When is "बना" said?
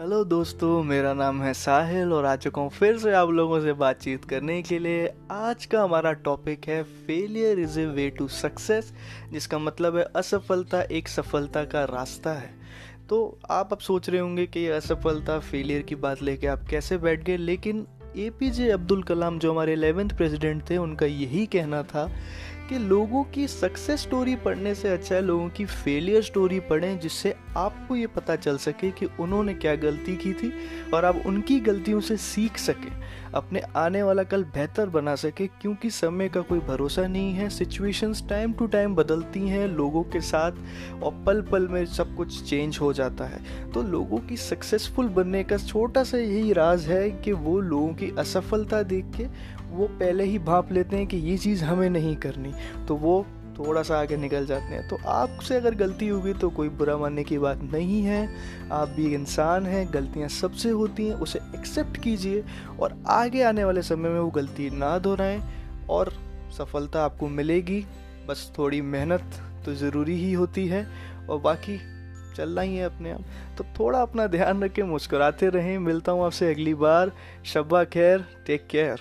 34.88-35.14